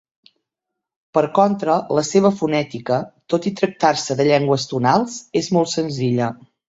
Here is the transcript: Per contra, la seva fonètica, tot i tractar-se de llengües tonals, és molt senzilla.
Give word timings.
Per 1.17 1.21
contra, 1.39 1.75
la 1.99 2.03
seva 2.07 2.31
fonètica, 2.39 2.97
tot 3.35 3.45
i 3.51 3.53
tractar-se 3.61 4.17
de 4.23 4.27
llengües 4.31 4.67
tonals, 4.73 5.19
és 5.43 5.53
molt 5.59 5.75
senzilla. 5.77 6.33